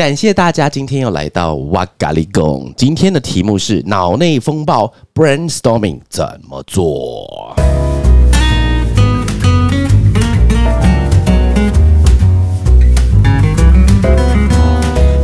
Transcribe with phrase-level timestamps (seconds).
[0.00, 7.54] 感谢大家今天又来到哇咖喱贡，今天的题目是脑内风暴 （brainstorming） 怎么做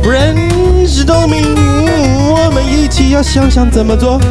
[0.03, 1.55] ？brainstorming，
[2.29, 4.21] 我们一起要想想怎么做。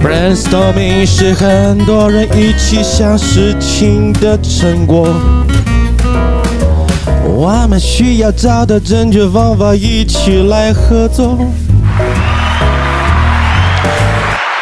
[0.00, 5.08] brainstorming 是很多人一起想事情的成果。
[7.74, 11.30] 我们需要找到正确方法，一起来合作。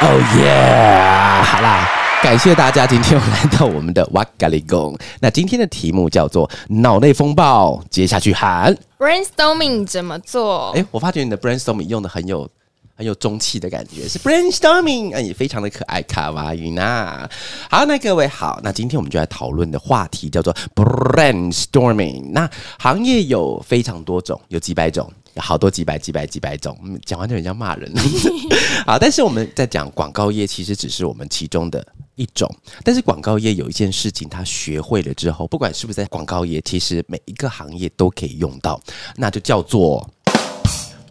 [0.01, 1.43] Oh yeah！
[1.43, 1.87] 好啦，
[2.23, 4.96] 感谢大家今天又来到我们的哇咖喱贡。
[5.21, 10.71] 那今天的题目叫做脑内风暴，接下去喊 brainstorming 怎么做？
[10.74, 12.49] 哎，我发觉你的 brainstorming 用的很有。
[12.95, 17.29] 很有中气的感觉，是 brainstorming，啊，也非常的可爱，卡哇伊娜。
[17.71, 22.30] 好，那各位好，那今天我们就来讨论的话题叫做 brainstorming。
[22.32, 27.93] 那行业有非常多种，有几百种，有好多几百几百几百种，讲完就很像骂人。
[28.87, 31.84] 好，但是我们在讲广告业，其实只是我们其中的
[32.15, 32.49] 一种。
[32.84, 38.79] 但是广告业有一件事情，他学会了之后，不管是不是在广告业，其实每一个行业都可以用到，
[39.16, 40.09] 那就叫做。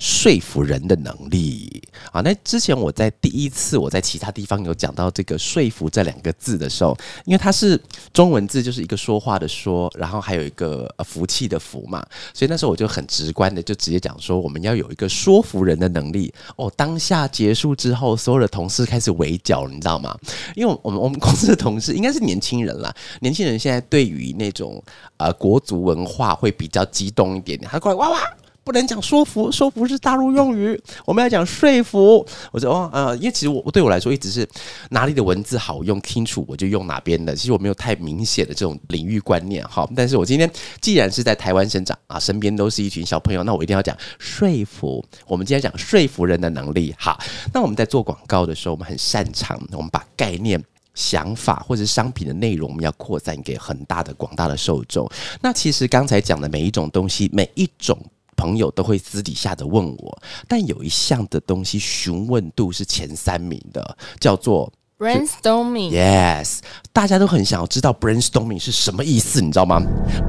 [0.01, 1.79] 说服人的能力
[2.11, 2.21] 啊！
[2.21, 7.79] 那之前我在第一次我在其他地方有讲到这个“说服”这两个字的时候，因为它是
[8.11, 16.67] 中文字，就是一个说话的“说”，然后还有一个福气的“福”嘛，所以那时候我就很直观的就直接讲说，我们要有一个说服人的能力哦。
[16.75, 20.17] 当下结束之后，所有的同事开始围剿，你知道吗？
[20.55, 24.83] 因为我们我们公司的同事应该是年轻人啦，年轻人现在对于那种
[25.17, 28.19] 呃国族文化会比较激动一点点，他过来哇哇。
[28.63, 32.25] 不能讲说服，说服是大陆用语，我们要讲说服。
[32.51, 34.47] 我说哦，呃，因为其实我对我来说一直是
[34.91, 37.35] 哪里的文字好用、清楚，我就用哪边的。
[37.35, 39.87] 其实我没有太明显的这种领域观念，哈。
[39.95, 45.03] 但是我今天既然是在台湾生长啊，身边都是一群小朋友，那我一定要讲说服。
[45.25, 47.19] 我们今天讲说服人的能力，哈。
[47.51, 50.63] 那我们在做广告的时候，我们很擅长，我们把概念、
[50.93, 55.09] 想法或者商品的内容，我们要扩散给很大的、广大的受众。
[55.41, 57.97] 那其实刚才讲的每一种东西，每一种。
[58.41, 65.91] 朋友都会私底下的问我，但有一项的东西询问度是前三名的，叫做 brainstorming。
[65.91, 66.57] Yes，
[66.91, 69.79] 大家都很想要知道 brainstorming 是什么意思，你知道吗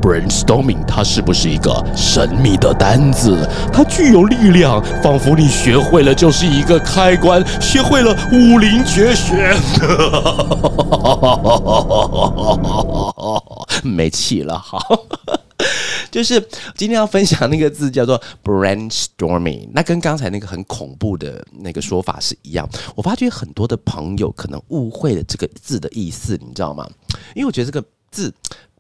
[0.03, 3.49] ？brainstorming 它是不是一个神秘的单字？
[3.73, 9.57] 它具有力量，仿佛你学会了就是一个开关，学会了武林绝学。
[13.83, 14.79] 没气了，好。
[16.13, 16.39] 就是
[16.77, 22.69] 今天要分享那个字叫做 brainstorming，那跟刚才那个很恐怖的那个说法是一样。
[22.95, 26.87] 我发觉很多的朋友可能误会了这个字的意思，你知道吗？
[27.35, 28.33] 因为我觉得这个字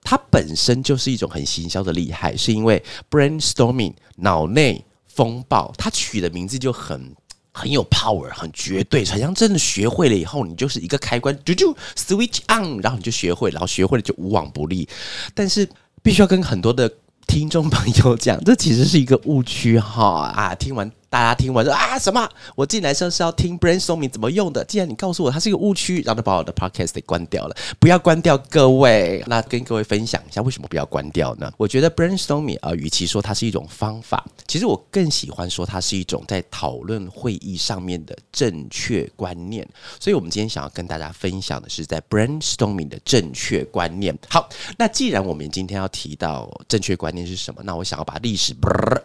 [0.02, 7.16] 它本身就是一种很行销的厉害，是因为 brainstorming 脑内风暴，它取的名字就很
[7.50, 14.86] 很有 power，很绝对，好像真的学会了以后，你就是一个开关，就就 switch on，然后你就学会，然后学会了就无往不利。
[15.34, 15.66] 但是
[16.02, 16.92] 必须要跟很多的。
[17.26, 20.54] 听众朋友讲，这其实是一个误区哈啊！
[20.54, 20.90] 听完。
[21.12, 22.26] 大家听完说啊什么？
[22.56, 24.64] 我进来时候是要听 brainstorming 怎么用的。
[24.64, 27.54] 既然你告诉我它是一个误区，然后把我的 podcast 给关掉了。
[27.78, 29.22] 不要关掉，各位。
[29.26, 31.52] 那跟各位分享一下，为什么不要关掉呢？
[31.58, 39.68] 我觉得 brainstorming 啊，与其说它是一种方法，其实我更喜欢说它是一种在讨论会议上面的正确观念。
[40.00, 44.18] 所以，我们今天想要跟大家分享的是在 brainstorming 的正确观念。
[44.30, 44.48] 好，
[44.78, 48.56] 那既然我们今天要提到正确观念是什么，那我想要把历史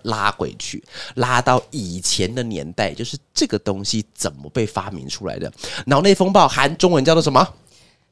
[0.04, 0.82] 拉回去，
[1.16, 1.97] 拉到以。
[1.98, 5.52] 以前的年代，就是这个东西怎么被发明出来的？
[5.88, 7.56] 脑内风暴含中文叫做什么？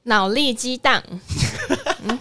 [0.03, 1.01] 脑力激荡。
[2.01, 2.17] 没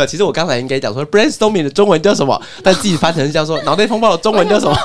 [0.00, 4.74] 有，其实我刚才应该讲说 brainstorming 的中文叫什么，但自己翻成叫做脑内风暴的中文叫什么？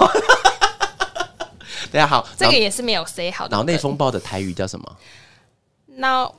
[1.92, 3.48] 大家好，这个也是没有 say 好。
[3.50, 4.98] 脑内风暴的台语叫什么？
[5.98, 6.34] 脑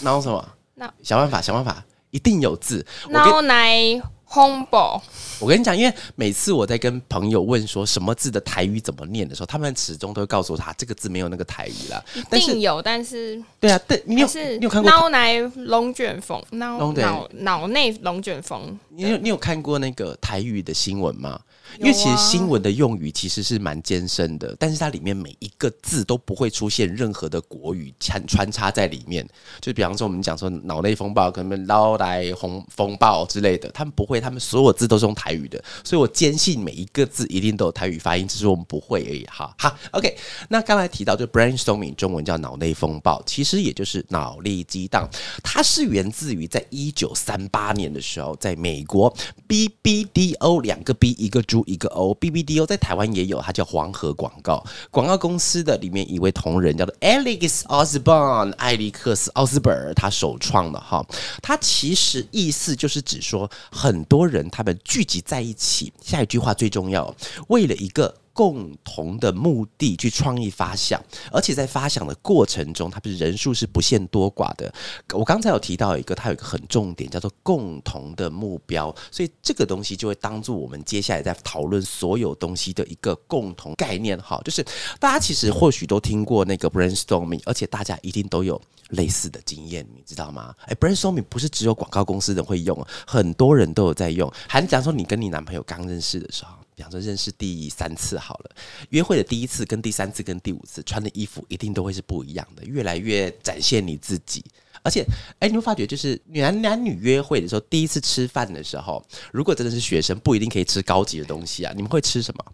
[0.00, 0.42] 脑什么？
[0.76, 2.86] 脑想办法，想办法，一定有字。
[3.10, 4.00] 脑内
[4.34, 5.00] 轰爆，
[5.38, 12.04] 我跟你讲，因为每次我在跟朋友问说什么字的台语怎么念的时候，他们始终都会告诉我他这个字没有那个台语啦。
[12.16, 21.38] 一定有，但是对啊，对你有是你有看过脑内龙卷风，脑脑脑内龙卷风，你有你有看过那个台语的新闻吗？
[21.78, 29.26] 因为其实新闻的用语其实是蛮艰深的，但是它里面每一个字都不会出现任何的国语穿穿插在里面。
[29.60, 39.24] 就比方说我们讲说脑内风暴，可能捞来红风暴之类的，他们不会，他们所有字都是用台语的，所以我坚信每一个字一定都有台语发音，只是我们不会而已。
[39.24, 40.16] 哈，好，OK。
[40.48, 45.08] 那刚才提到就 brainstorming，中文叫脑内风暴，其实也就是脑力激荡，
[45.42, 49.14] 它是源自于在一九三八年的时候，在美国
[49.48, 61.04] BBDO 两个 B 一个一个 O，BBDO 在台湾也有，它叫黄河广告广告公司的里面一位同仁叫做 Alex Osborne 艾利克斯奥斯本尔，他首创的哈，
[61.42, 67.14] 他其实意思就是指说很多人他们聚集在一起，下一句话最重要，
[67.48, 68.14] 为了一个。
[68.34, 71.00] 共同的目的去创意发想，
[71.30, 74.70] 而且在发想的过程中，它不是人数是不限多寡的。
[75.12, 84.18] 我刚才有提到一个，它有一个很重点，叫做共同的目标，所以这个东西就会当做我们接下来在讨论所有东西的一个共同概念。
[84.20, 84.64] 哈，就是
[84.98, 90.52] 大家其实或许都听过那个 brainstorming，而且大家一定都有类似的经验，你知道吗？
[90.66, 94.28] 哎，brainstorming 不是只有广告公司的会用，很多人都有在用。
[94.48, 96.52] 还是讲说你跟你男朋友刚认识的时候。
[96.74, 98.50] 比方说认识第三次好了，
[98.90, 104.44] 约会的第一次、跟第三次、跟第五次穿的衣服一定都会是不一样的，越来越展现你自己。
[104.82, 105.02] 而且，
[105.38, 111.72] 哎，你会发觉，就是男男女约会的时候，第一次吃饭的时候，如果真的是学生，不一定可以吃高级的东西啊。
[111.74, 112.44] 你们会吃什么？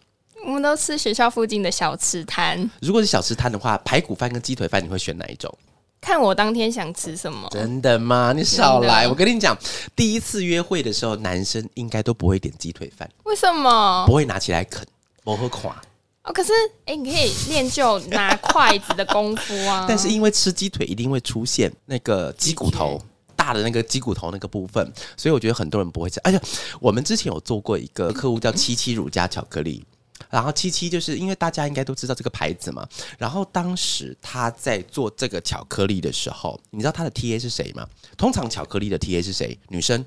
[0.45, 5.53] 我们都吃学校附近的小吃摊，如果是小吃摊的话，排骨饭跟鸡腿饭，你会选哪一种？
[6.01, 7.49] 看我当天想吃什么。
[7.51, 8.33] 真的吗？
[8.35, 9.07] 你少来！
[9.07, 9.57] 我跟你讲，
[9.95, 14.15] 第一次约会的时候，男生应该都不会点鸡腿饭，为什么不？
[14.15, 14.87] 会拿起来啃，
[15.23, 15.81] 不会垮。
[16.23, 16.53] 哦，可是
[16.87, 19.85] 哎、你可以练就拿筷子的功夫啊。
[19.89, 23.01] 但是因为吃鸡腿一定会出现那个鸡骨头。
[23.37, 26.21] 大的那个鸡骨头那个部分，所以我觉得很多人不会吃。
[26.23, 26.39] 而且
[26.79, 29.83] 我们之前有做过一个客户叫七七乳加巧克力，
[30.31, 32.89] 然后七七就是因为大家应该都知道这个牌子嘛。
[33.19, 37.87] 然后当时他在做这个巧克力的时候，你知道他的 TA 是谁吗？
[38.17, 39.59] 通常巧克力的 TA 是谁？
[39.69, 40.05] 女生。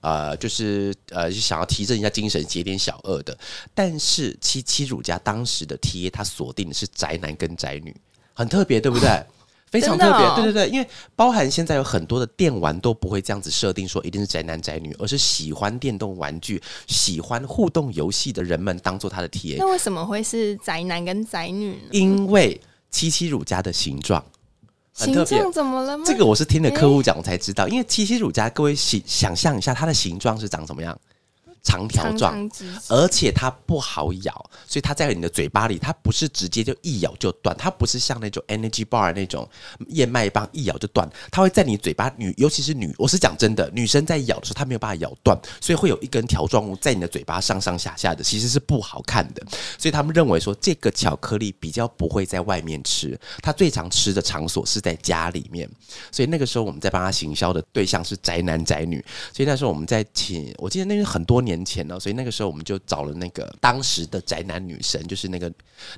[0.00, 3.34] 呃，就是呃，想要提振一下精神，解点小恶的。
[3.72, 7.96] 但是七七乳家当时的 TA，他锁定的是宅男跟宅女，
[8.34, 9.08] 很特别，对不对？
[9.74, 21.88] 非常特别，哦对对对，因为包含现在有很多的电玩都不会这样子设定说一定是宅男宅女，而是喜欢电动玩具、喜欢互动游戏的人们当做他的 TA，那为什么会是宅男跟宅女呢？
[21.90, 24.24] 因为七七乳家的形状
[24.94, 25.40] 很形特别。
[25.40, 26.04] 状怎么了吗？
[26.06, 30.96] 这个我是听了客户讲我才知道，因为七七乳家，各位想想象一下，它的形状是长什么样？
[31.64, 39.48] 长条状，长直直，而且它不好咬，所以它在你的嘴巴里，它不是直接就一咬就断，它不是像那种 energy bar 那种
[39.88, 49.42] 燕麦棒一咬就断，它会在你嘴巴女，尤其是女，我是讲真的，女生在咬的时候，她没有办法咬断，所以会有一根条状物在你的嘴巴上上下下的，其实是不好看的。
[49.78, 55.68] 所以他们认为说，这个巧克力比较不会在外面吃，他最常吃的场所是在家里面。
[56.12, 59.02] 所以那个时候我们在帮他行销的对象是宅男宅女，
[59.32, 65.46] 所以那时候我们在请，我记得那是很多年前了，所以那个时候我们就找了那个当时的宅男女神，就是那个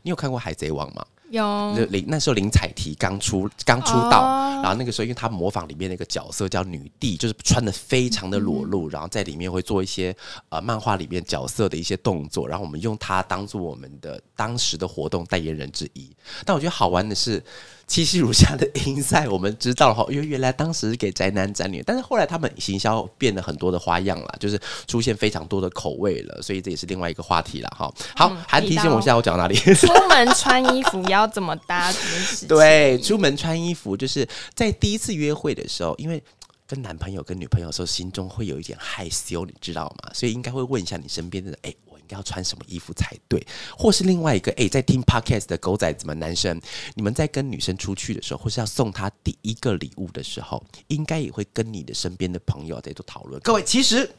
[0.02, 1.06] 你有看过《海贼王》吗？
[1.30, 10.14] 有就林那时候林采缇刚出刚出道，哦然后那个时候因为她模仿里面那个角色叫女帝，就是穿的非常的裸露，然后在里面会做一些
[10.48, 16.10] 呃漫画里面角色的一些动作，然后我们用她当做我们的当时的活动代言人之一。
[16.44, 17.42] 但我觉得好玩的是。
[17.86, 27.92] 七夕如下的音赛，我们知道了哈，因为原来当时是给宅男宅女，但是后来他们行销变了很多的花样了，就是出现非常多的口味了，所以这也是另外一个话题了哈。
[28.16, 29.54] 好，嗯还提醒我一下，我讲到哪里？
[29.54, 32.48] 出门穿衣服要怎么搭这件事情。
[32.50, 36.20] 对，出门穿衣服就是在第一次约会的时候，因为
[36.66, 40.10] 跟男朋友、跟女朋友的时候，心中会有一点害羞，你知道吗？
[40.12, 43.46] 所以应该会问一下你身边的人，哎、我应该要穿什么衣服才对？
[43.76, 46.60] 或是另外一个，哎、在听 podcast 的狗仔子们，男生，
[46.94, 53.40] 你们在跟女生出去的时候，或是要送她第一个礼物的时候，应该也会跟你的身边的朋友在做讨论。
[53.42, 54.10] 各位，其实。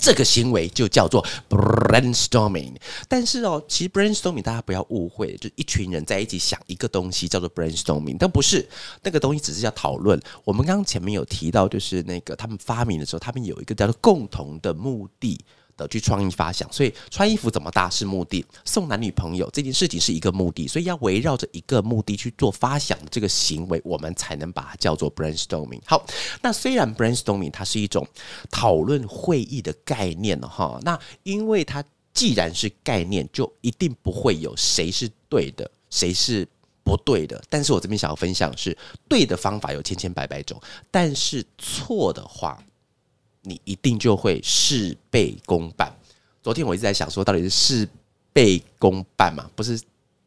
[0.00, 2.72] 这个行为就叫做 brainstorming。
[3.08, 8.66] 但是哦，其实 brainstorming 大家不要误会，就一群人在一起想一个东西叫做 brainstorming，但不是
[9.02, 10.18] 那个东西只是叫讨论。
[10.44, 15.44] 我们刚刚前面有提到，就是那个他们发明的时候，他们有一个叫做共同的目的。
[15.78, 16.70] 的去创意发想。
[16.70, 25.80] 所以穿衣服怎么搭是目的，送男女朋友这件事情是一个目的，所以要围绕着一个目的去做发想的这个行为，我们才能把它叫做 brainstorming。
[25.86, 26.04] 好，
[26.42, 28.06] 那虽然 brainstorming 它是一种
[28.50, 31.82] 讨论会议的概念了哈，那因为它
[32.12, 36.46] 既然是概念，就一定不会有谁是对的，谁是
[36.82, 37.40] 不对的。
[37.48, 38.76] 但是我这边想要分享是，
[39.08, 42.60] 对的方法有千千百百种，但是错的话，
[43.48, 45.90] 你一定就会事倍功半。
[46.42, 47.88] 昨天我一直在想说，到底是事
[48.32, 49.80] 倍功半嘛，不是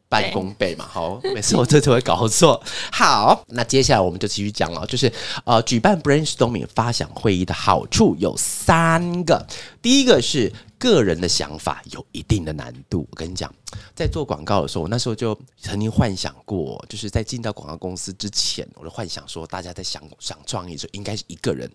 [0.08, 0.86] 半功倍嘛？
[0.86, 2.62] 好，每次我这次会搞错。
[2.92, 5.10] 好，那接下来我们就继续讲了，就是
[5.44, 9.46] 呃，举办 brainstorming 发想会议的好处有三个。
[9.80, 13.06] 第一个是个人的想法有一定的难度。
[13.10, 13.52] 我跟你讲，
[13.94, 21.70] 在做广告的时候，我那时候就曾经幻想过，就是在进到广告公司之前，我就幻想说，大家在想想创意的时候，应该是一个人。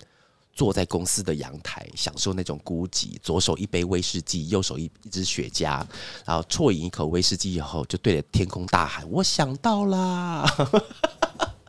[0.57, 5.85] 坐在公司的阳台，享受那种孤寂，左手一杯威士忌，右手一一支雪茄，
[6.25, 10.43] 然后啜饮一口威士忌以后，就对着天空大喊：“我想到啦！”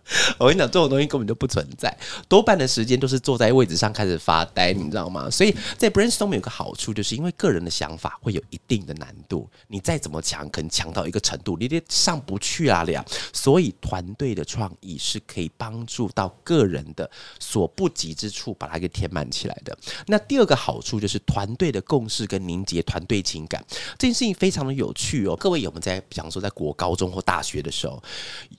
[0.39, 1.95] 我跟你讲，这种东西根本就不存在，
[2.29, 5.29] 多半的时间都是坐在位置上开始发呆，你知道吗？
[5.31, 13.05] 所以在 brainstorm 有个好处，就是因为个人的想法会有一定的难度，你再怎么强，可能强到一个程度，你得上不去啊了。
[13.33, 19.77] 所以团队的创意是可以帮助到个人的所不及之处，把它给填满起来的。
[20.07, 23.65] 那第二个好处就是团队的共识跟凝结团队情感，
[23.99, 25.37] 这件事情非常的有趣哦。
[25.37, 28.03] 各位有没有在，比方说在国高中或大学的时候？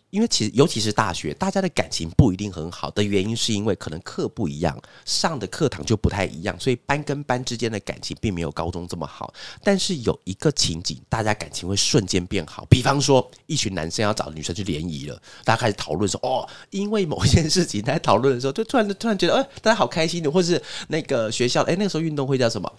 [0.10, 9.34] 因为其实，尤其是大学，大家的感情不一定很好的原因，是因为可能课不一样，上的课堂就不太一样，所以班跟班之间的感情并没有高中这么好。
[9.64, 12.66] 但是有一个情景，大家感情会瞬间变好。
[12.66, 22.72] 比方说，一群男生要找女生去联谊了，大家开始讨论说：“哦，因为某一件事情，在讨论的时候，就突然就突然觉得，哎，大家好开心的，或是那个学校，哎，那个时候运动会叫什么？”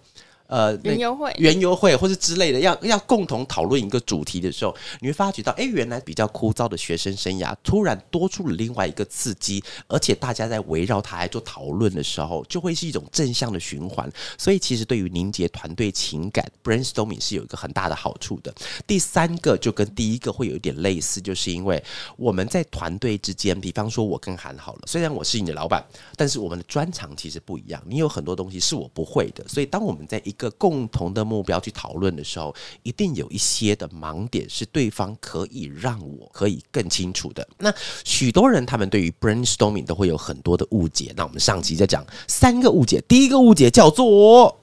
[0.51, 14.11] 呃，园游会、园游会或是之类的，要要共同讨论一个主题的时候，你会发觉到，哎，原来比较枯燥的学生生涯，突然多出了另外一个刺激，而且大家在围绕它来做讨论的时候，就会是一种正向的循环。
[14.37, 18.53] 所以，其实对于凝结团队情感，brainstorming 是有一个很大的好处的。
[18.89, 21.81] 第三个就跟第一个会有一点类似，就是因为
[22.17, 25.85] 我们在团队之间，比方说我跟韩好了，虽然我是你的老板，
[26.17, 37.47] 但是我们的专长其实不一样，你有很多东西是我不会的，所以当我们在一个共同的目标去讨论的时候，一定有一些的盲点是对方可以让我可以更清楚的。
[37.59, 37.71] 那
[38.03, 41.13] 许多人他们对于 brainstorming 都会有很多的误解。
[41.15, 44.59] 那我们上集在讲三个误解，第一个误解叫做。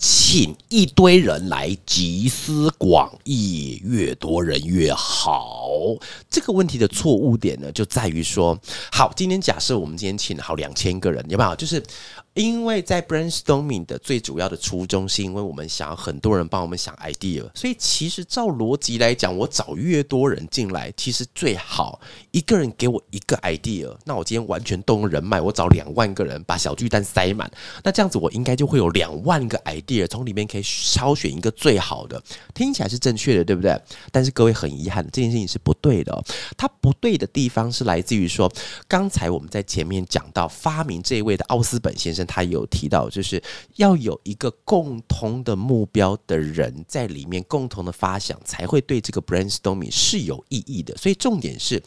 [0.00, 5.70] 请一堆人来集思广益，越多人越好。
[6.30, 8.56] 这个问题的错误点呢，就在于说，
[8.92, 11.56] 好，今天假设我们今天请好两千个人，有没有？
[11.56, 11.82] 就是
[12.38, 27.50] 因为在 brainstorming 的最主要的初衷，是因为我们想要很多人帮我们想 idea，所以其实照逻辑来讲，我找越多人进来，其实最好一个人给我一个 idea，那我今天完全动用人脉，我找两万个人把小巨蛋塞满，
[27.82, 32.22] 那这样子我应该就会有两万个 idea，从里面可以挑选一个最好的，
[32.54, 33.76] 听起来是正确的，对不对？
[34.12, 36.24] 但是各位很遗憾，这件事情是不对的。
[36.56, 38.48] 它不对的地方是来自于说，
[38.86, 43.42] 刚才我们在前面讲到发明这一位的奥斯本先生，他有提到，就是
[43.74, 50.96] 要有一个共同的目标的人在里面共同的发想，才会对这个 brainstorming 是有意义的。
[50.96, 51.82] 所以重点是。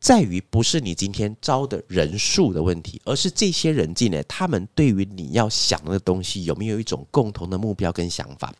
[0.00, 8.52] 在于不是你今天招的人数的问题，而是这些人进来，他们对于你要想的东西有没有一种共同的目标跟想法？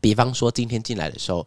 [0.00, 1.44] 比方说，今天进来的时候，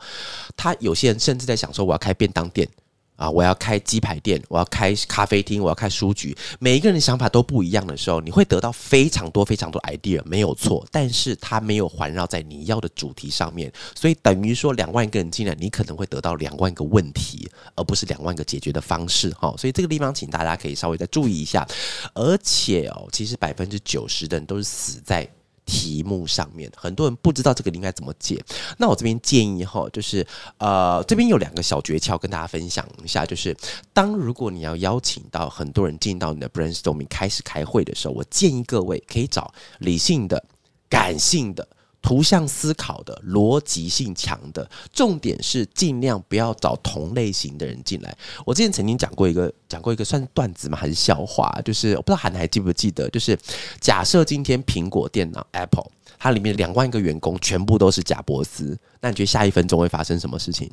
[0.58, 2.68] 他有些人甚至在想说，我要开便当店。
[3.16, 3.30] 啊！
[3.30, 6.36] 我要开鸡排店，我要开咖啡厅，我要开书局。
[6.60, 10.86] 每一个人的想法都不一样的时候，你会得到非常多非常多 idea，没有错。
[10.92, 19.30] 但是它没有环绕在你要的主题上面，所以等于说两万个人进来，你可能会得到两万个问题，而不是两万个解决的方式。
[19.32, 21.68] 哈，所以这个地方，请大家可以稍微再注意一下。
[22.14, 25.28] 而且哦，其实百分之九十的人都是死在。
[25.66, 28.44] 题目上面很多人不知道这个应该怎么解，
[28.78, 30.26] 那我这边建议哈，就是
[30.58, 33.56] 呃这边有两个小诀窍跟大家分享一下，就是
[33.94, 40.44] 当如果你要邀请到很多人进到你的 brainstorming 开始开会的时候，我建议各位可以找理性的、
[40.90, 41.68] 感性的。
[42.04, 48.16] 图像思考的逻辑性强的，重点是尽量不要找同类型的人进来。
[48.46, 50.78] 我之前曾经讲过一个讲过一个算段子吗？
[50.78, 51.50] 还是笑话？
[51.64, 53.40] 就是我不知道韩还记不记得，就是
[53.80, 60.70] 假设今天苹果电脑 Apple 它里面两万个员工全部都是贾伯斯，那你觉得下一分钟会发生什么事情？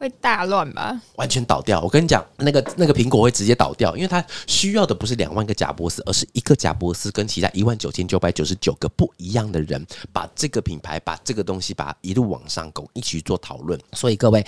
[0.00, 0.98] 会大乱吧？
[1.16, 1.78] 完全倒掉。
[1.82, 13.78] 我跟你讲，那个那个苹果会直接倒掉，因为它需要的不是两万个贾波斯，而是一个贾波斯跟其他一万九千九百九十九个不一样的人，把这个品牌、把这个东西、把它一路往上拱，一起做讨论。
[13.92, 14.42] 所以各位，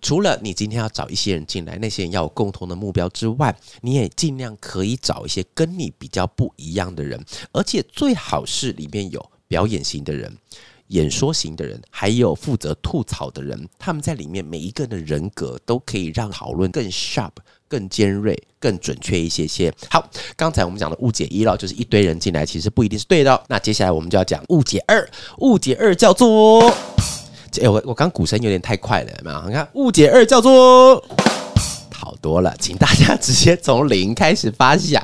[0.00, 10.32] 除了你今天要找一些人进来，那些人要有共同的目标之外，你也尽量可以找一些跟你比较不一样的人，而且最好是里面有表演型的人。
[10.92, 17.30] 演说型的人，还有负责吐槽的人，他们在里面每一个人的人格都可以让讨论更 sharp、
[17.66, 19.72] 更尖锐、更准确一些些。
[19.90, 23.42] 好，刚才我们讲的误解一了，就是一堆人进来，其实不一定是对的。
[23.48, 25.08] 那接下来我们就要讲误解二，
[25.38, 26.60] 误解二叫做，
[27.60, 29.48] 哎，我我刚鼓声有点太快了，有没有？
[29.48, 31.02] 你看，误解二叫做。
[32.22, 35.02] 好多了， 请大家直接从零开始发想。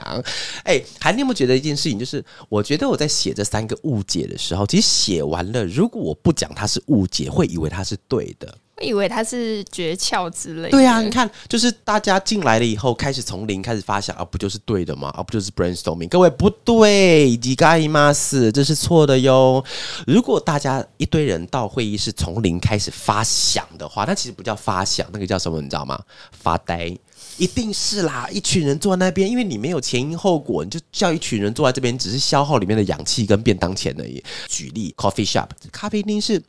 [0.63, 1.99] 哎，还你有没有觉得一件事情？
[1.99, 8.57] 就是我觉得我在写这三个误解的时候，其实写完了，如果我不讲它是误解，会以为它是对的。
[8.77, 10.71] 我以为它是诀窍之类。
[10.71, 15.09] 对啊，你看，就是大家进来了以后，开始从零开始发想，啊，不就是对的吗？
[15.17, 16.09] 啊，不就是 brainstorming？
[16.09, 19.65] 各位不对，几嘎伊玛斯，这是错的哟。
[20.07, 25.61] 如果大家一堆人到会议室从零开始发想的话，那其实不叫发想，那个叫什么？
[25.61, 26.01] 你知道吗？
[26.31, 26.97] 发呆，
[27.39, 28.29] 一定是啦。
[28.31, 34.23] 一群人坐在那边，因为你没有前因后果，你就叫一群人坐在这边，只是消耗里面的氧气跟便当钱而已。
[34.49, 36.43] 举例，coffee shop，咖啡厅是。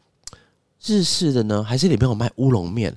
[0.85, 2.95] 日式的呢，还是里面有卖乌龙面？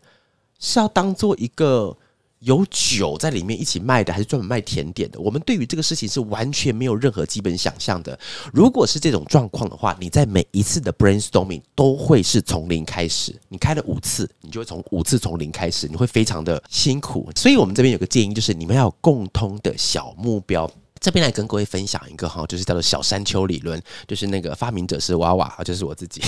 [0.60, 1.96] 是要当做一个
[2.42, 5.20] 有酒在里面一起卖的，还是专门卖甜点的？
[5.20, 8.18] 我们对于这个事情是完全没有任何基本想象的。
[8.52, 13.34] 如果是这种状况的话，你在每一次的 brainstorming 都会是从零开始。
[13.48, 17.30] 你开了五次，你就会从五次从零开始，你会非常的辛苦。
[17.36, 20.70] 所以我们这边有个建议，就是你们要有共通的小目标。
[21.00, 26.20] 这边来跟各位分享一个哈，就是叫做小山丘理论，就是那个发明者是娃娃，就是我自己。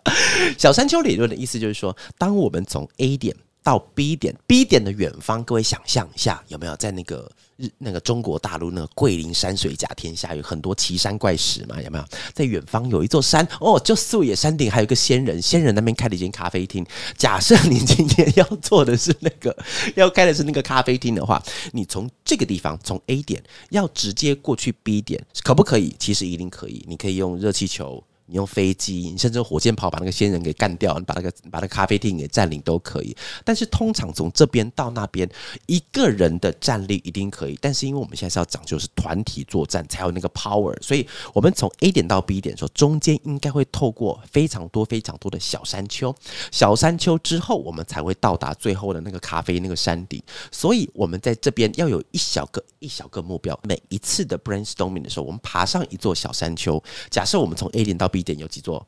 [0.56, 7.28] 小山丘理论的意思就是说，当我们从 A 点到 B 点，B 点的远方，各位想象一下，有没有在那个？
[7.56, 11.80] 日那个中国大陆那个桂林山水甲天下有很多奇山怪石嘛？
[11.80, 12.04] 有没有？
[12.32, 16.84] 在远方有一座山哦，就素野山顶还有一个仙人，仙人那边开了一间咖啡厅。
[17.16, 19.56] 假设你今天要做的是那个，
[19.94, 21.40] 要开的是那个咖啡厅的话，
[21.70, 23.40] 你从这个地方从 A 点
[23.70, 25.94] 要直接过去 B 点，可不可以？
[25.96, 28.02] 其实一定可以，你可以用热气球。
[28.26, 33.14] 你用飞机，你甚至火箭炮把那个仙人给干掉，你把那个把那个咖啡厅给占领都可以。
[33.44, 35.28] 但是通常从这边到那边，
[35.66, 37.58] 一个人的战力一定可以。
[37.60, 46.14] 但是因为我们现在是要讲究是团体作战才有那个 power，所以我们从 A 点到 B 点的时候，中间应该会透过非常多非常多的小山丘，
[46.50, 50.22] 小山丘之后，我们才会到达最后的那个咖啡那个山顶。
[50.50, 53.58] 所以我们在这边要有一小个一小个目标。
[53.64, 56.82] 每一次的 brainstorming 的时候，我们爬上一座小山丘。
[57.10, 58.86] 假设我们从 A 点到 B 点有几座？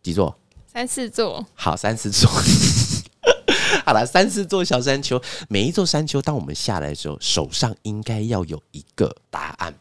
[0.00, 0.38] 几座？
[0.72, 1.44] 三四座。
[1.54, 2.30] 好，三四座。
[3.84, 9.74] 好了，三四座小山丘，每一座山丘，当我们下来的时候，手上应该要有一个答案。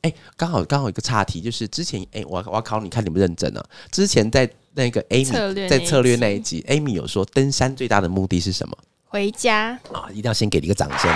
[0.00, 3.62] 哎，刚好刚好一个岔题，就是之前哎，我我要考你看你们认真啊。
[3.90, 8.74] 之前在那个 Amy 在策略那一集，Amy 有说登山最大的目的是什么？
[9.04, 10.08] 回家啊！
[10.10, 11.14] 一定要先给你一个掌声。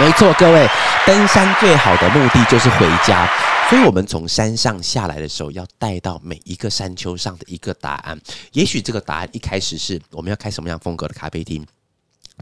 [0.00, 0.64] 没错，各位，
[1.04, 3.28] 登山最好的目的就是回家。
[3.68, 8.18] 所以，我们从山上下来的时候，要带到每一个山丘上的一个答案。
[8.52, 11.66] 也许这个答案一开始是我们要开什么样风格的咖啡厅。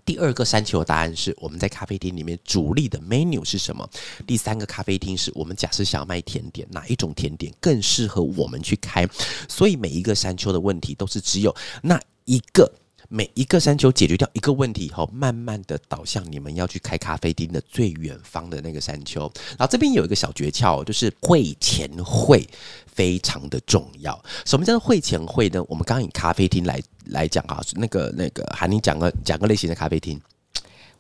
[0.05, 3.89] 第二个山丘的答案是我们在咖啡厅里面主力的 menu 是什么。
[4.27, 9.09] 第三个咖啡厅是我们假设想要卖甜点，哪一种甜点更适合我们去开。
[9.49, 12.71] 所以，每一个山丘的问题都是只有那一个。
[13.09, 19.21] 每一个山丘解决掉一个问题以后，慢慢的导向你们要去开咖啡厅的最远方的那个山丘。
[19.51, 22.47] 然后这边有一个小诀窍，就是会前会
[22.87, 24.23] 非常的重要。
[24.45, 25.63] 什么叫做会前会呢？
[25.69, 30.21] 我们刚刚以咖啡厅来来讲哈，那个那个喊你讲个讲个类型的咖啡厅。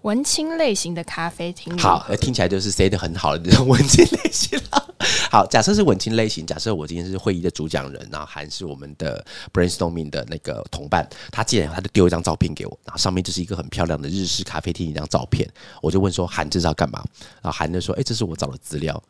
[0.07, 4.95] 文青类型的咖啡厅，好，听起来就是 say 的很好的文青类型了。
[5.33, 15.45] 好，假设是文青类型，假设我今天是会议的主讲人，然后韩是我们的 brainstorming 的那个同伴，他进来他就丢一张照片给我，然后上面就是一个很漂亮的日式咖啡厅一张照片，
[15.83, 17.03] 我就问说韩这是要干嘛？
[17.42, 19.03] 然后韩就说，哎，这是我找的资料。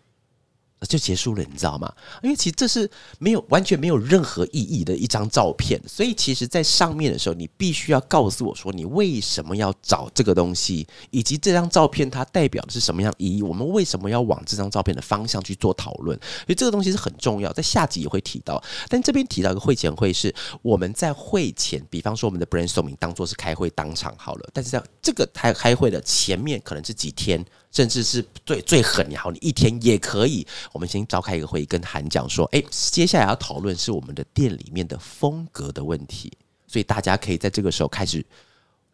[0.83, 1.93] 就结束了，你知道吗？
[2.23, 13.43] 因为其实这是没有完全没有任何意义的一张照片，所以其实，在上面的时候，你必须要告诉我说，你为什么要找这个东西，以及这张照片它代表的是什么样意义？
[13.43, 16.17] 我们为什么要往这张照片的方向去做讨论？
[16.19, 18.63] 所以这个东西是很重要，在下集也会提到。
[18.89, 27.45] 但这边提到一个会前会，是我们在会前，比方说我们的 brainstorming 当做是开会当场好了，但是在这个开开会的前面，可能是几天。
[27.77, 30.47] 甚至是最最狠也好，你一天也可以。
[30.73, 36.33] 我们先召开一个会议，跟韩讲说：“哎，接下来要讨论是我们的店里面的风格的问题。”
[36.67, 38.25] 所以大家可以在这个时候开始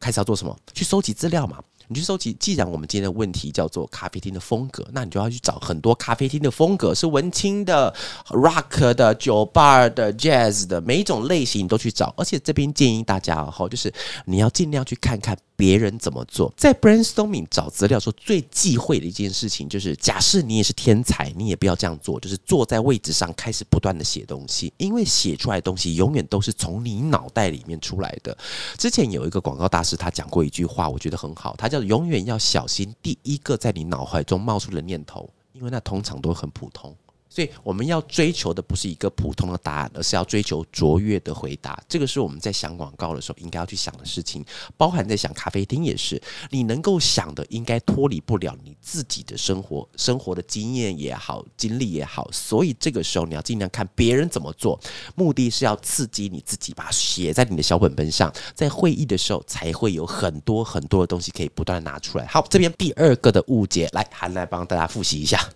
[0.00, 0.58] 开始要做什么？
[0.74, 1.62] 去收集资料嘛。
[1.86, 7.94] 你去收集，既然我们今天的问题叫做咖啡厅的风格，那你就要去找很多咖啡厅的风格，是文青的、
[8.30, 12.12] rock 的、酒吧的、jazz 的，每一种类型你都去找。
[12.16, 13.92] 而且这边建议大家哦，就是
[14.24, 16.52] 你要尽量去看看别人怎么做。
[16.56, 28.36] 在 brainstorming 找资料说最忌讳的一件事情，就是假设你也是天才，你也不要这样做，就是坐在位置上开始不断的写东西，因为写出来的东西永远都是从你脑袋里面出来的。
[28.76, 36.92] 之前有一个广告大师，他讲过一句话，我觉得很好，他叫永远要小心第一个在你脑海中冒出的念头，因为那通常都很普通。
[37.34, 41.82] 所以我们要追求的不是一个普通的答案，而是要追求卓越的回答。
[41.88, 44.44] 这个是我们在想广告的时候应该要去想的事情，
[44.76, 46.20] 包含在想咖啡厅也是。
[46.50, 52.28] 你能够想的，应该脱离不了你自己的生活、生活的经验也好、经历也好。
[52.30, 54.78] 所以这个时候你要尽量看别人怎么做，
[55.14, 58.30] 目的是要刺激你自己，把写在你的小本本上。
[58.54, 62.26] 在会议的时候，才会有很多很多的东西可以不断拿出来。
[62.26, 65.48] 好，这边第二个的误解，来韩来帮大家复习一下。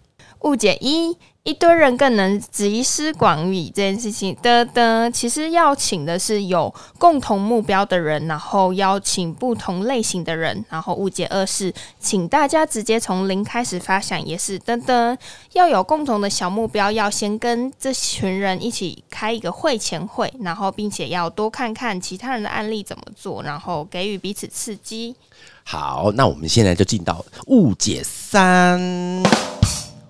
[0.43, 10.65] 误解一，一堆人更能集思广益这件事情的的，其实要请的是有共同目标的人，然后邀请不同类型的人。
[10.69, 15.17] 然后误解二是，请大家直接从零开始发想，也是噔噔，
[15.53, 25.15] 要有共同的小目标，要先跟这群人一起开一个会前会，然后并且要多看看其他人的案例怎么做，然后给予彼此刺激。
[25.63, 29.23] 好，那我们现在就进到误解三。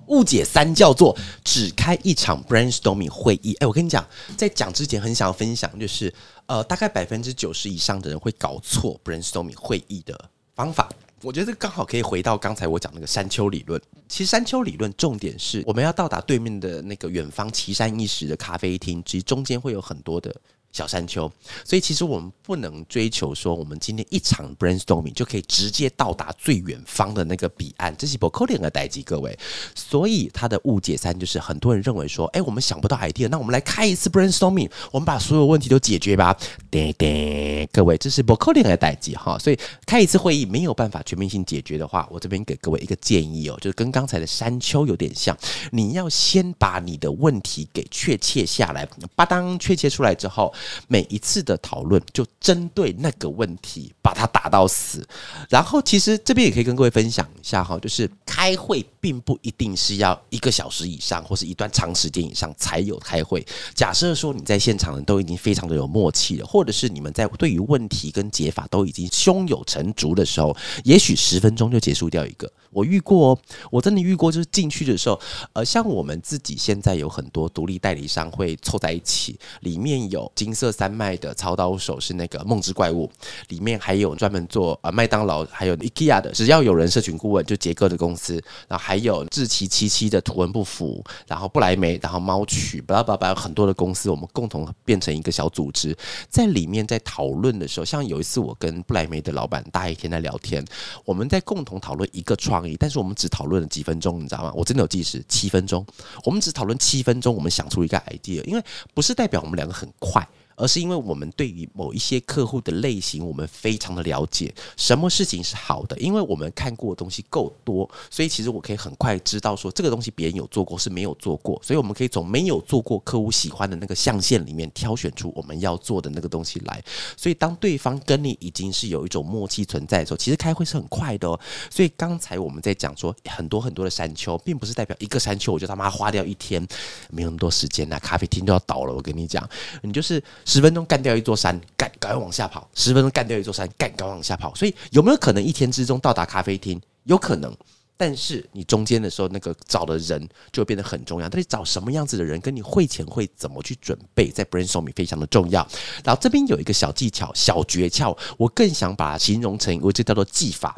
[0.08, 3.54] 误解三叫做只开一场 brainstorming 会议。
[3.60, 6.12] 哎，我跟你讲，在讲之前很想要分享，就是
[6.46, 10.88] 呃，大概百分之九十以上的人会搞错 brainstorming 会议的方法。
[11.22, 13.80] 我觉得刚好可以回到刚才我讲那个山丘理论。
[14.08, 20.34] 其实山丘理论重点是我们要到达对面的那个远方奇山异石的咖啡厅，其实中间会有很多的。
[20.76, 21.32] 小山丘，
[21.64, 29.34] 所以其实我们不能追求说，我们今天一场 brainstorming 就可以直接到达最远方的那个彼岸，这是不可能的代际，各位。
[29.74, 36.36] 所以他的误解三就是很多人认为说，哎，我们想不到 idea，那我们来开一次 brainstorming，我们把所有问题都解决吧。
[36.68, 39.38] 对对，各位，这是不可能的代际哈。
[39.38, 45.34] 所以开一次会议没有办法全面性解决的话，我这边给各位一个建议哦，就是跟刚才的山丘有点像，
[45.72, 50.52] 你要先把你的问题给确切下来，吧当确切出来之后。
[50.88, 55.06] 每一次的讨论就针对那个问题把它打到死，
[55.48, 63.44] 然后其实这边也可以跟各位分享一下哈，就是开会并不一定是要一个小时以上或是一段长时间以上才有开会。
[63.74, 72.50] 假设说你在现场人都已经非常的有默契了，或者是你们在对于问题跟解法都已经胸有成竹的时候，也许十分钟就结束掉一个。
[72.76, 73.38] 我遇过哦，
[73.70, 75.18] 我真的遇过，就是进去的时候，
[75.54, 83.10] 呃，像我们自己现在有很多独立代理商会凑在一起，里面有金色山脉的操刀手是那个梦之怪物，
[83.48, 88.34] 里面还有专门做呃麦当劳还有 IKEA 的，只要有人社群顾问就杰哥的公司，
[88.68, 95.96] 然后还有志奇七七的图文不符，然后不来梅，然后猫曲，巴拉巴拉很多的公司，我们共同变成一个小组织，
[96.28, 100.62] 在里面在讨论的时候，像有一次我跟不来梅的老板大一天在聊天，
[101.06, 102.65] 我们在共同讨论一个创。
[102.74, 104.50] 但是我们只讨论了几分钟，你知道吗？
[104.56, 105.86] 我真的有计时七分钟，
[106.24, 110.26] 我们只讨论七分钟，我们想出一个 idea，因为不是代表我们两个很快。
[110.56, 126.82] 而是因为我们对于某一些客户的类型，我们非常的了解，什么事情是好的，因为我们看过的东西够多，所以其实我可以很快知道说这个东西别人有做过是没有做过，所以我们可以从没有做过客户喜欢的那个象限里面挑选出我们要做的那个东西来。
[127.16, 131.38] 所以当对方跟你已经是有一种默契存在的时候，其实开会是很快的哦。
[131.70, 136.66] 所以刚才我们在讲说很多很多的山丘，并不是代表一个山丘我就他妈花掉一天，
[137.10, 138.94] 没有那么多时间呐，咖啡厅都要倒了。
[138.94, 139.46] 我跟你讲，
[139.82, 140.22] 你就是。
[140.46, 142.66] 十分钟干掉一座山，干赶快往下跑。
[142.74, 144.54] 十分钟干掉一座山，干赶快往下跑。
[144.54, 146.80] 所以有没有可能一天之中到达咖啡厅？
[147.02, 147.54] 有可能，
[147.96, 151.28] 但是你中间的时候，那个找的人就变得很重要。
[151.28, 155.66] 到底找什么样子的人，跟你会前会怎么去准备，在 brainstorming 非常的重要。
[156.04, 160.76] 然后这边有一个小技巧、小诀窍，我更想把它形容成一个这叫做技法。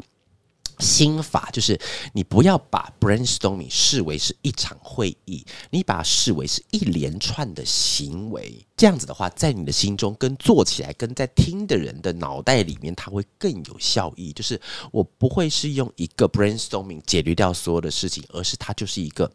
[0.79, 1.79] 心法就是，
[2.13, 8.65] 你不要把 brainstorming 视为是一场会议，你把它视为是一连串的行为。
[8.77, 14.31] 这样子的话，在你的心中跟做起来，跟在听的人的脑袋里面，它会更有效益。
[14.31, 14.59] 就是
[14.91, 19.29] 我不会是用一个 brainstorming 解决掉所有的事情，而是它就是一个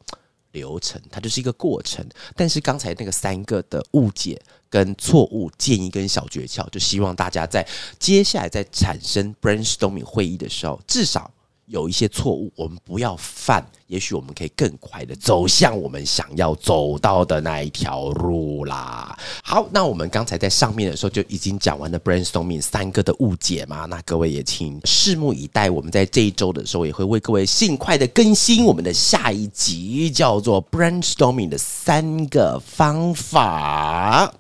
[0.55, 2.03] 流程，它就是一个过程。
[2.35, 4.41] 但是刚才那个三个的误解。
[4.71, 7.65] 跟错误建议跟小诀窍，就希望大家在
[8.01, 11.31] 接下来在产生 brainstorming 会议的时候，至少
[11.67, 19.19] 有一些错误，我们不要犯，也许我们可以更快的走向我们想要走到的那一条路啦。
[19.43, 25.71] 好，那我们刚才在上面的时候就已经讲完了 brainstorming 三个的误解嘛，那各位也请拭目以待。
[25.71, 34.33] 我们在这一周的时候也会为各位尽快的更新我们的下一集，叫做 brainstorming 的三个方法。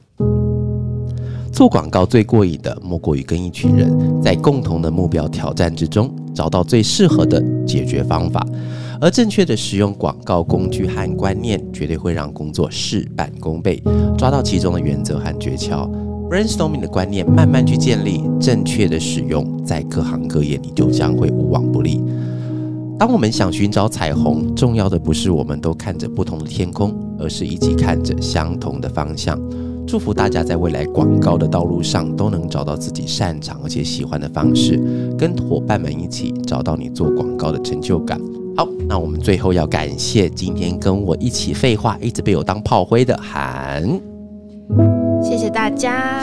[1.64, 8.46] 做广告最过瘾的，莫过于跟一群人在共同的目标挑战之中，找到最适合的解决方法。
[9.00, 13.82] 而正确的使用广告工具和观念，绝对会让工作事半功倍。
[14.18, 15.90] 抓到其中的原则和诀窍
[16.28, 21.98] ，brainstorming 的观念慢慢去建立，正确的使用，在各行各业你就将会无往不利。
[22.98, 29.40] 当我们想寻找彩虹，重要的不是我们都看着不同的天空，而是一起看着相同的方向。
[29.86, 34.76] 祝福大家在未来广告的道路上都能找到自己擅长而且喜欢的方式，
[35.16, 38.20] 跟伙伴们一起找到你做广告的成就感。
[38.56, 44.00] 好，那我们最后要感谢今天跟我一起废话、一直被我当炮灰的韩。
[45.24, 46.22] 谢谢大家，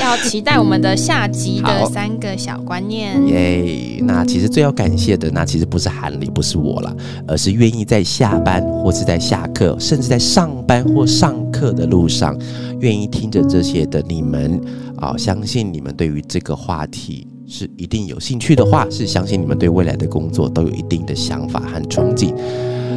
[0.00, 3.24] 要期待我们的下集的三个小观念。
[3.28, 4.02] 耶！
[4.02, 12.36] 那其实最要感谢的，那其实不是韩里，不是我了，而是愿意在下班或是在下课，甚至在上班或上课的路上，
[12.80, 14.58] 愿意听着这些的你们
[14.96, 22.34] 啊，相信你们对于这个话题是一定有兴趣的话，是相信你们对未来的工作都有一定的想法和憧憬。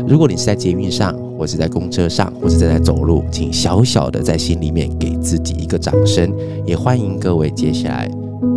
[0.07, 6.31] 如果你是在捷运上，或是在公车上，或是正在走路，请小小的在心里面给自己一个掌声。
[6.67, 8.07] 也欢迎各位接下来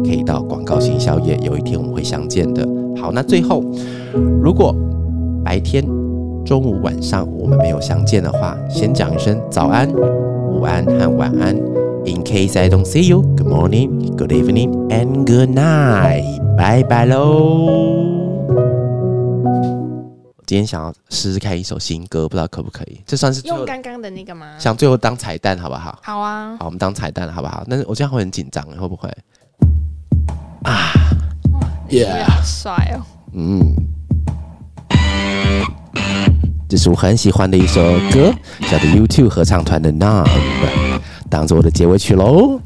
[0.04, 2.62] 可以到广告行宵夜，有一天我们会相见的。
[3.00, 3.64] 好，那最后，
[4.42, 4.76] 如果
[5.42, 5.82] 白天、
[6.44, 11.56] 中午、晚上我们没有相见的话，先讲一声早安、午安和晚安。
[12.04, 16.22] In case I don't see you, good morning, good evening, and good night.
[16.58, 18.23] 拜拜喽。
[20.46, 23.00] 今天想要试试看一首新歌，不知道可不可以？
[23.06, 24.56] 这算是用刚刚的那个吗？
[24.58, 25.98] 想最后当彩蛋，好不好？
[26.02, 27.64] 好啊，好，我们当彩蛋，好不好？
[27.68, 29.08] 但是我这样会很紧张，会不会？
[30.64, 30.92] 啊，
[31.88, 33.00] 耶，好帅哦！
[33.32, 33.74] 嗯，
[36.68, 37.80] 这是我很喜欢的一首
[38.12, 38.30] 歌，
[38.70, 40.26] 叫做 YouTube 合唱团的《Numb》，
[41.30, 42.60] 当做我的结尾曲喽。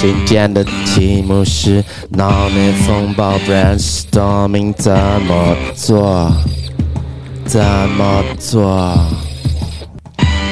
[0.00, 4.90] 今天的题目是脑内风暴 brainstorming 怎
[5.28, 6.32] 么做？
[7.44, 7.62] 怎
[7.98, 8.96] 么做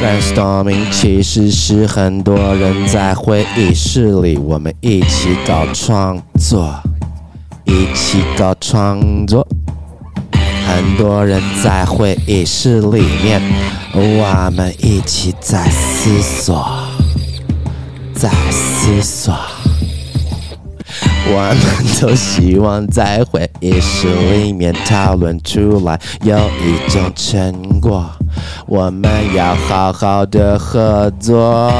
[0.02, 6.74] ？brainstorming 其实是很多人在会议室里，我们一起搞创作，
[7.64, 9.48] 一起搞创作。
[10.66, 13.40] 很多人在会议室里面，
[13.94, 16.87] 我们一起在思索。
[18.18, 19.32] 在思索，
[21.28, 21.62] 我们
[22.00, 28.10] 都希望在会议室里面讨论出来有一种成果。
[28.66, 31.70] 我们要好好的合作。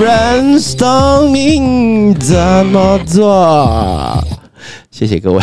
[0.00, 4.24] Brainstorming 怎么做？
[4.90, 5.40] 谢谢各位。